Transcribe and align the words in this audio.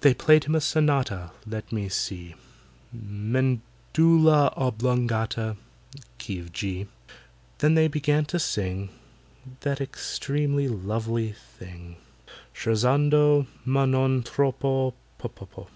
They 0.00 0.12
played 0.12 0.42
him 0.42 0.56
a 0.56 0.60
sonata—let 0.60 1.70
me 1.70 1.88
see! 1.88 2.34
"Medulla 2.92 4.52
oblongata"—key 4.56 6.38
of 6.40 6.52
G. 6.52 6.88
Then 7.58 7.76
they 7.76 7.86
began 7.86 8.24
to 8.24 8.40
sing 8.40 8.88
That 9.60 9.80
extremely 9.80 10.66
lovely 10.66 11.30
thing, 11.30 11.94
"Scherzando! 12.52 13.46
ma 13.64 13.86
non 13.86 14.24
troppo, 14.24 14.94
ppp." 15.20 15.68